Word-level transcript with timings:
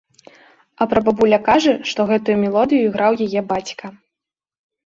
А 0.85 0.87
прабабуля 0.93 1.39
кажа, 1.49 1.73
што 1.89 2.05
гэтую 2.13 2.37
мелодыю 2.45 2.85
граў 2.97 3.13
яе 3.27 3.41
бацька. 3.53 3.85